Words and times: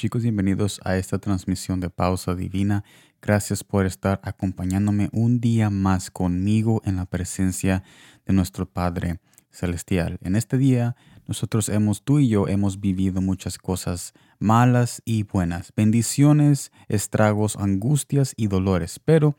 Chicos, 0.00 0.22
bienvenidos 0.22 0.80
a 0.82 0.96
esta 0.96 1.18
transmisión 1.18 1.78
de 1.78 1.90
Pausa 1.90 2.34
Divina. 2.34 2.84
Gracias 3.20 3.62
por 3.62 3.84
estar 3.84 4.18
acompañándome 4.24 5.10
un 5.12 5.42
día 5.42 5.68
más 5.68 6.10
conmigo 6.10 6.80
en 6.86 6.96
la 6.96 7.04
presencia 7.04 7.82
de 8.24 8.32
nuestro 8.32 8.64
Padre 8.64 9.20
Celestial. 9.50 10.16
En 10.22 10.36
este 10.36 10.56
día, 10.56 10.96
nosotros 11.26 11.68
hemos, 11.68 12.02
tú 12.02 12.18
y 12.18 12.30
yo, 12.30 12.48
hemos 12.48 12.80
vivido 12.80 13.20
muchas 13.20 13.58
cosas 13.58 14.14
malas 14.38 15.02
y 15.04 15.24
buenas, 15.24 15.70
bendiciones, 15.76 16.72
estragos, 16.88 17.56
angustias 17.56 18.32
y 18.38 18.46
dolores, 18.46 19.00
pero 19.04 19.36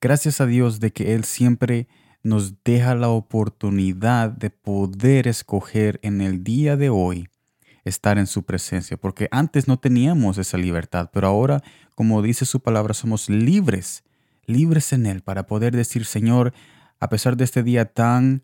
gracias 0.00 0.40
a 0.40 0.46
Dios 0.46 0.80
de 0.80 0.92
que 0.92 1.14
Él 1.14 1.22
siempre 1.22 1.86
nos 2.24 2.64
deja 2.64 2.96
la 2.96 3.08
oportunidad 3.08 4.30
de 4.30 4.50
poder 4.50 5.28
escoger 5.28 6.00
en 6.02 6.20
el 6.22 6.42
día 6.42 6.76
de 6.76 6.90
hoy 6.90 7.28
estar 7.84 8.18
en 8.18 8.26
su 8.26 8.44
presencia, 8.44 8.96
porque 8.96 9.28
antes 9.30 9.68
no 9.68 9.78
teníamos 9.78 10.38
esa 10.38 10.56
libertad, 10.56 11.10
pero 11.12 11.28
ahora, 11.28 11.62
como 11.94 12.22
dice 12.22 12.44
su 12.44 12.60
palabra, 12.60 12.94
somos 12.94 13.28
libres, 13.28 14.04
libres 14.46 14.92
en 14.92 15.06
Él, 15.06 15.22
para 15.22 15.46
poder 15.46 15.74
decir, 15.74 16.04
Señor, 16.04 16.52
a 17.00 17.08
pesar 17.08 17.36
de 17.36 17.44
este 17.44 17.62
día 17.62 17.86
tan, 17.86 18.42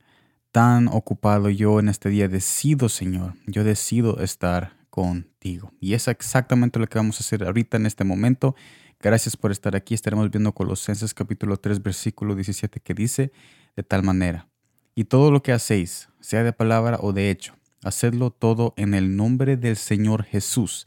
tan 0.50 0.88
ocupado, 0.88 1.48
yo 1.50 1.78
en 1.78 1.88
este 1.88 2.08
día 2.08 2.28
decido, 2.28 2.88
Señor, 2.88 3.34
yo 3.46 3.64
decido 3.64 4.20
estar 4.20 4.76
contigo. 4.90 5.72
Y 5.80 5.94
es 5.94 6.08
exactamente 6.08 6.80
lo 6.80 6.88
que 6.88 6.98
vamos 6.98 7.20
a 7.20 7.22
hacer 7.22 7.44
ahorita 7.44 7.76
en 7.76 7.86
este 7.86 8.02
momento. 8.02 8.56
Gracias 9.00 9.36
por 9.36 9.52
estar 9.52 9.76
aquí. 9.76 9.94
Estaremos 9.94 10.28
viendo 10.28 10.52
Colosenses 10.52 11.14
capítulo 11.14 11.56
3, 11.56 11.82
versículo 11.82 12.34
17, 12.34 12.80
que 12.80 12.94
dice 12.94 13.30
de 13.76 13.84
tal 13.84 14.02
manera, 14.02 14.48
y 14.96 15.04
todo 15.04 15.30
lo 15.30 15.40
que 15.40 15.52
hacéis, 15.52 16.08
sea 16.18 16.42
de 16.42 16.52
palabra 16.52 16.98
o 17.00 17.12
de 17.12 17.30
hecho, 17.30 17.54
Hacedlo 17.82 18.30
todo 18.30 18.74
en 18.76 18.94
el 18.94 19.16
nombre 19.16 19.56
del 19.56 19.76
Señor 19.76 20.24
Jesús, 20.24 20.84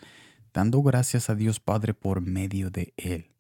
dando 0.54 0.82
gracias 0.82 1.30
a 1.30 1.36
Dios 1.36 1.60
Padre 1.60 1.94
por 1.94 2.22
medio 2.22 2.70
de 2.70 2.94
Él. 2.98 3.32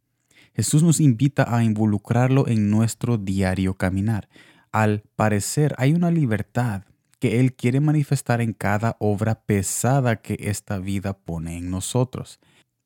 Jesús 0.53 0.83
nos 0.83 0.99
invita 0.99 1.55
a 1.55 1.63
involucrarlo 1.63 2.47
en 2.47 2.69
nuestro 2.69 3.17
diario 3.17 3.75
caminar. 3.75 4.29
Al 4.72 5.03
parecer 5.16 5.75
hay 5.77 5.94
una 5.94 6.11
libertad 6.11 6.83
que 7.19 7.39
Él 7.39 7.53
quiere 7.53 7.79
manifestar 7.79 8.41
en 8.41 8.53
cada 8.53 8.95
obra 8.99 9.35
pesada 9.35 10.17
que 10.17 10.38
esta 10.39 10.79
vida 10.79 11.13
pone 11.13 11.57
en 11.57 11.69
nosotros. 11.69 12.39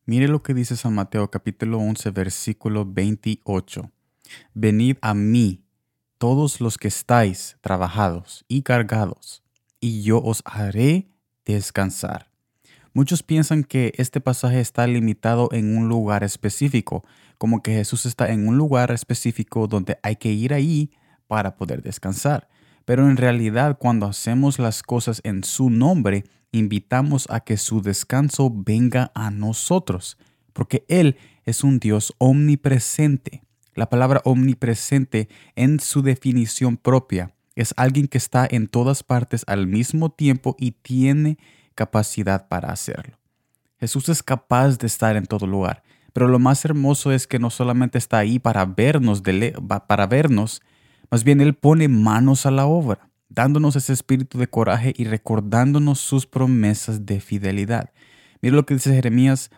Mire 0.04 0.28
lo 0.28 0.42
que 0.42 0.54
dice 0.54 0.76
San 0.76 0.94
Mateo 0.94 1.30
capítulo 1.30 1.78
11 1.78 2.10
versículo 2.10 2.84
28. 2.84 3.90
Venid 4.54 4.96
a 5.00 5.14
mí, 5.14 5.64
todos 6.18 6.60
los 6.60 6.76
que 6.78 6.88
estáis 6.88 7.56
trabajados 7.60 8.44
y 8.48 8.62
cargados, 8.62 9.42
y 9.80 10.02
yo 10.02 10.22
os 10.22 10.42
haré 10.44 11.08
descansar. 11.44 12.30
Muchos 12.96 13.22
piensan 13.22 13.62
que 13.62 13.92
este 13.96 14.22
pasaje 14.22 14.58
está 14.58 14.86
limitado 14.86 15.50
en 15.52 15.76
un 15.76 15.88
lugar 15.88 16.24
específico, 16.24 17.04
como 17.36 17.62
que 17.62 17.74
Jesús 17.74 18.06
está 18.06 18.32
en 18.32 18.48
un 18.48 18.56
lugar 18.56 18.90
específico 18.90 19.66
donde 19.66 19.98
hay 20.02 20.16
que 20.16 20.32
ir 20.32 20.54
ahí 20.54 20.90
para 21.26 21.56
poder 21.56 21.82
descansar. 21.82 22.48
Pero 22.86 23.08
en 23.10 23.18
realidad 23.18 23.76
cuando 23.78 24.06
hacemos 24.06 24.58
las 24.58 24.82
cosas 24.82 25.20
en 25.24 25.44
su 25.44 25.68
nombre, 25.68 26.24
invitamos 26.52 27.26
a 27.28 27.40
que 27.40 27.58
su 27.58 27.82
descanso 27.82 28.50
venga 28.50 29.12
a 29.14 29.30
nosotros, 29.30 30.16
porque 30.54 30.86
Él 30.88 31.18
es 31.44 31.64
un 31.64 31.78
Dios 31.78 32.14
omnipresente. 32.16 33.42
La 33.74 33.90
palabra 33.90 34.22
omnipresente 34.24 35.28
en 35.54 35.80
su 35.80 36.00
definición 36.00 36.78
propia 36.78 37.35
es 37.56 37.72
alguien 37.76 38.06
que 38.06 38.18
está 38.18 38.46
en 38.48 38.68
todas 38.68 39.02
partes 39.02 39.42
al 39.48 39.66
mismo 39.66 40.10
tiempo 40.10 40.54
y 40.58 40.72
tiene 40.72 41.38
capacidad 41.74 42.48
para 42.48 42.70
hacerlo. 42.70 43.18
Jesús 43.80 44.08
es 44.10 44.22
capaz 44.22 44.78
de 44.78 44.86
estar 44.86 45.16
en 45.16 45.26
todo 45.26 45.46
lugar, 45.46 45.82
pero 46.12 46.28
lo 46.28 46.38
más 46.38 46.64
hermoso 46.64 47.12
es 47.12 47.26
que 47.26 47.38
no 47.38 47.50
solamente 47.50 47.98
está 47.98 48.18
ahí 48.18 48.38
para 48.38 48.64
vernos, 48.64 49.22
para 49.88 50.06
vernos, 50.06 50.62
más 51.10 51.24
bien 51.24 51.40
Él 51.40 51.54
pone 51.54 51.88
manos 51.88 52.46
a 52.46 52.50
la 52.50 52.66
obra, 52.66 53.10
dándonos 53.28 53.74
ese 53.76 53.92
espíritu 53.92 54.38
de 54.38 54.48
coraje 54.48 54.92
y 54.96 55.04
recordándonos 55.04 55.98
sus 55.98 56.26
promesas 56.26 57.06
de 57.06 57.20
fidelidad. 57.20 57.90
Mira 58.42 58.56
lo 58.56 58.66
que 58.66 58.74
dice 58.74 58.94
Jeremías 58.94 59.50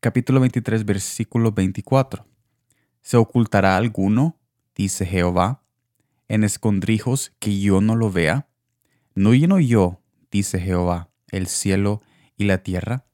capítulo 0.00 0.40
23, 0.40 0.84
versículo 0.84 1.52
24. 1.52 2.26
¿Se 3.02 3.16
ocultará 3.16 3.76
alguno? 3.76 4.36
dice 4.74 5.04
Jehová 5.04 5.59
en 6.30 6.44
escondrijos 6.44 7.32
que 7.40 7.58
yo 7.60 7.80
no 7.80 7.96
lo 7.96 8.10
vea? 8.10 8.48
¿No 9.14 9.34
lleno 9.34 9.58
yo, 9.58 10.00
dice 10.30 10.60
Jehová, 10.60 11.10
el 11.32 11.48
cielo 11.48 12.02
y 12.36 12.44
la 12.44 12.62
tierra? 12.62 13.04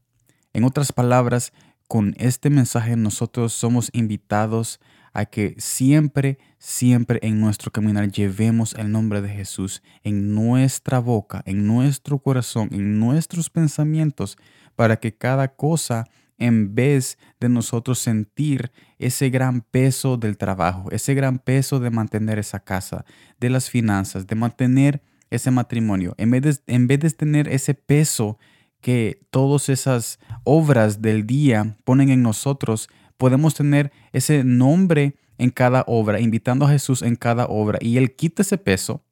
En 0.52 0.64
otras 0.64 0.92
palabras, 0.92 1.52
con 1.88 2.14
este 2.18 2.50
mensaje 2.50 2.94
nosotros 2.94 3.54
somos 3.54 3.88
invitados 3.94 4.80
a 5.14 5.24
que 5.24 5.54
siempre, 5.56 6.38
siempre 6.58 7.18
en 7.22 7.40
nuestro 7.40 7.72
caminar 7.72 8.12
llevemos 8.12 8.74
el 8.74 8.92
nombre 8.92 9.22
de 9.22 9.30
Jesús 9.30 9.82
en 10.02 10.34
nuestra 10.34 10.98
boca, 10.98 11.42
en 11.46 11.66
nuestro 11.66 12.18
corazón, 12.18 12.68
en 12.70 13.00
nuestros 13.00 13.48
pensamientos, 13.48 14.36
para 14.74 14.96
que 14.96 15.16
cada 15.16 15.48
cosa 15.48 16.06
en 16.38 16.74
vez 16.74 17.18
de 17.40 17.48
nosotros 17.48 17.98
sentir 17.98 18.72
ese 18.98 19.30
gran 19.30 19.60
peso 19.60 20.16
del 20.16 20.36
trabajo, 20.36 20.90
ese 20.90 21.14
gran 21.14 21.38
peso 21.38 21.80
de 21.80 21.90
mantener 21.90 22.38
esa 22.38 22.60
casa, 22.60 23.04
de 23.40 23.50
las 23.50 23.70
finanzas, 23.70 24.26
de 24.26 24.34
mantener 24.34 25.02
ese 25.30 25.50
matrimonio, 25.50 26.14
en 26.18 26.30
vez 26.30 26.42
de, 26.42 26.74
en 26.74 26.86
vez 26.86 27.00
de 27.00 27.10
tener 27.10 27.48
ese 27.48 27.74
peso 27.74 28.38
que 28.80 29.20
todas 29.30 29.68
esas 29.68 30.18
obras 30.44 31.02
del 31.02 31.26
día 31.26 31.76
ponen 31.84 32.10
en 32.10 32.22
nosotros, 32.22 32.88
podemos 33.16 33.54
tener 33.54 33.90
ese 34.12 34.44
nombre 34.44 35.16
en 35.38 35.50
cada 35.50 35.84
obra, 35.86 36.20
invitando 36.20 36.66
a 36.66 36.70
Jesús 36.70 37.02
en 37.02 37.16
cada 37.16 37.46
obra, 37.46 37.78
y 37.80 37.98
Él 37.98 38.14
quita 38.14 38.42
ese 38.42 38.58
peso, 38.58 39.02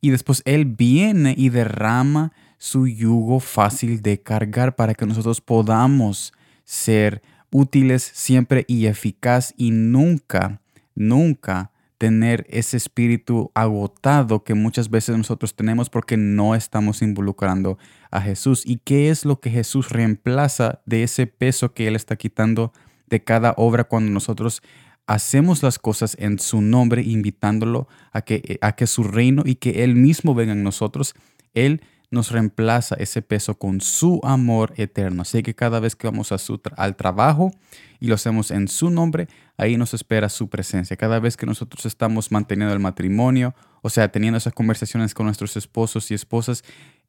y 0.00 0.10
después 0.10 0.42
Él 0.44 0.64
viene 0.66 1.34
y 1.36 1.48
derrama 1.48 2.32
su 2.58 2.86
yugo 2.86 3.40
fácil 3.40 4.02
de 4.02 4.20
cargar 4.20 4.76
para 4.76 4.94
que 4.94 5.06
nosotros 5.06 5.40
podamos 5.40 6.32
ser 6.64 7.22
útiles 7.50 8.02
siempre 8.02 8.64
y 8.66 8.86
eficaz 8.86 9.54
y 9.56 9.70
nunca, 9.70 10.60
nunca 10.94 11.72
tener 12.02 12.44
ese 12.48 12.76
espíritu 12.76 13.52
agotado 13.54 14.42
que 14.42 14.54
muchas 14.54 14.90
veces 14.90 15.16
nosotros 15.16 15.54
tenemos 15.54 15.88
porque 15.88 16.16
no 16.16 16.56
estamos 16.56 17.00
involucrando 17.00 17.78
a 18.10 18.20
Jesús. 18.20 18.64
¿Y 18.66 18.78
qué 18.78 19.08
es 19.08 19.24
lo 19.24 19.38
que 19.38 19.50
Jesús 19.50 19.90
reemplaza 19.90 20.80
de 20.84 21.04
ese 21.04 21.28
peso 21.28 21.74
que 21.74 21.86
Él 21.86 21.94
está 21.94 22.16
quitando 22.16 22.72
de 23.06 23.22
cada 23.22 23.54
obra 23.56 23.84
cuando 23.84 24.10
nosotros 24.10 24.62
hacemos 25.06 25.62
las 25.62 25.78
cosas 25.78 26.16
en 26.18 26.40
su 26.40 26.60
nombre, 26.60 27.02
invitándolo 27.02 27.86
a 28.10 28.22
que, 28.22 28.58
a 28.62 28.72
que 28.72 28.88
su 28.88 29.04
reino 29.04 29.44
y 29.46 29.54
que 29.54 29.84
Él 29.84 29.94
mismo 29.94 30.34
venga 30.34 30.54
en 30.54 30.64
nosotros? 30.64 31.14
Él 31.54 31.82
nos 32.12 32.30
reemplaza 32.30 32.94
ese 32.96 33.22
peso 33.22 33.58
con 33.58 33.80
su 33.80 34.20
amor 34.22 34.74
eterno. 34.76 35.22
Así 35.22 35.42
que 35.42 35.54
cada 35.54 35.80
vez 35.80 35.96
que 35.96 36.06
vamos 36.06 36.30
al 36.76 36.96
trabajo 36.96 37.50
y 37.98 38.06
lo 38.06 38.14
hacemos 38.14 38.50
en 38.50 38.68
su 38.68 38.90
nombre, 38.90 39.28
ahí 39.56 39.76
nos 39.78 39.94
espera 39.94 40.28
su 40.28 40.48
presencia. 40.48 40.96
Cada 40.96 41.18
vez 41.18 41.36
que 41.36 41.46
nosotros 41.46 41.86
estamos 41.86 42.30
manteniendo 42.30 42.74
el 42.74 42.80
matrimonio, 42.80 43.54
o 43.80 43.88
sea, 43.88 44.12
teniendo 44.12 44.36
esas 44.36 44.52
conversaciones 44.52 45.14
con 45.14 45.26
nuestros 45.26 45.56
esposos 45.56 46.10
y 46.10 46.14
esposas, 46.14 46.64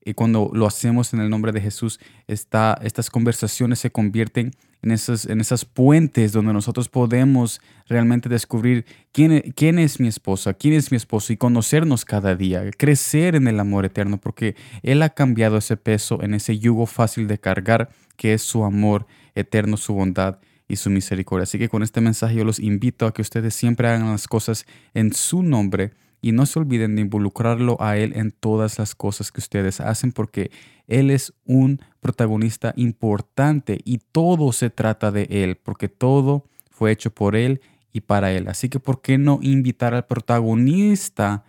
y 0.05 0.13
cuando 0.13 0.49
lo 0.53 0.65
hacemos 0.65 1.13
en 1.13 1.21
el 1.21 1.29
nombre 1.29 1.51
de 1.51 1.61
Jesús, 1.61 1.99
estas 2.27 3.09
conversaciones 3.09 3.79
se 3.79 3.91
convierten 3.91 4.51
en 4.81 4.91
esas, 4.91 5.25
en 5.25 5.39
esas 5.39 5.63
puentes 5.63 6.33
donde 6.33 6.51
nosotros 6.51 6.89
podemos 6.89 7.61
realmente 7.87 8.27
descubrir 8.27 8.85
quién, 9.13 9.31
e, 9.31 9.53
quién 9.55 9.79
es 9.79 9.99
mi 9.99 10.09
esposa, 10.09 10.53
quién 10.53 10.73
es 10.73 10.91
mi 10.91 10.97
esposo 10.97 11.31
y 11.31 11.37
conocernos 11.37 12.03
cada 12.03 12.35
día, 12.35 12.69
crecer 12.77 13.35
en 13.35 13.47
el 13.47 13.59
amor 13.59 13.85
eterno, 13.85 14.19
porque 14.19 14.55
Él 14.81 15.01
ha 15.01 15.09
cambiado 15.09 15.57
ese 15.57 15.77
peso 15.77 16.21
en 16.21 16.33
ese 16.33 16.59
yugo 16.59 16.85
fácil 16.85 17.27
de 17.27 17.39
cargar 17.39 17.89
que 18.17 18.33
es 18.33 18.41
su 18.41 18.65
amor 18.65 19.07
eterno, 19.35 19.77
su 19.77 19.93
bondad 19.93 20.39
y 20.67 20.75
su 20.75 20.89
misericordia. 20.89 21.43
Así 21.43 21.57
que 21.57 21.69
con 21.69 21.81
este 21.81 22.01
mensaje 22.01 22.35
yo 22.35 22.43
los 22.43 22.59
invito 22.59 23.05
a 23.05 23.13
que 23.13 23.21
ustedes 23.21 23.55
siempre 23.55 23.87
hagan 23.87 24.11
las 24.11 24.27
cosas 24.27 24.65
en 24.93 25.13
su 25.13 25.43
nombre 25.43 25.91
y 26.23 26.31
no 26.31 26.45
se 26.45 26.57
olviden 26.57 26.95
de 26.95 27.01
involucrarlo 27.01 27.75
a 27.81 27.97
Él 27.97 28.13
en 28.15 28.31
todas 28.31 28.79
las 28.79 28.95
cosas 28.95 29.29
que 29.29 29.41
ustedes 29.41 29.81
hacen 29.81 30.13
porque 30.13 30.51
Él 30.87 31.11
es 31.11 31.33
un 31.43 31.81
protagonista 31.99 32.73
importante 32.77 33.81
y 33.83 33.97
todo 33.97 34.53
se 34.53 34.69
trata 34.69 35.11
de 35.11 35.27
Él 35.29 35.57
porque 35.57 35.89
todo 35.89 36.45
fue 36.71 36.93
hecho 36.93 37.13
por 37.13 37.35
Él 37.35 37.59
y 37.91 37.99
para 38.01 38.31
Él. 38.31 38.47
Así 38.47 38.69
que 38.69 38.79
¿por 38.79 39.01
qué 39.01 39.17
no 39.17 39.39
invitar 39.41 39.93
al 39.93 40.05
protagonista 40.05 41.43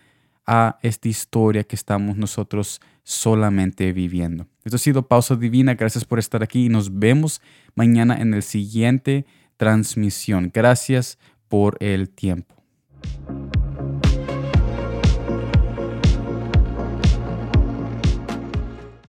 a 0.44 0.80
esta 0.82 1.08
historia 1.08 1.62
que 1.62 1.76
estamos 1.76 2.16
nosotros 2.16 2.80
solamente 3.04 3.92
viviendo? 3.92 4.48
Esto 4.64 4.74
ha 4.74 4.80
sido 4.80 5.06
Pausa 5.06 5.36
Divina. 5.36 5.74
Gracias 5.74 6.04
por 6.04 6.18
estar 6.18 6.42
aquí 6.42 6.66
y 6.66 6.68
nos 6.68 6.98
vemos 6.98 7.40
mañana 7.76 8.16
en 8.16 8.34
el 8.34 8.42
siguiente 8.42 9.24
transmisión. 9.56 10.50
Gracias 10.52 11.16
por 11.46 11.76
el 11.78 12.10
tiempo. 12.10 12.53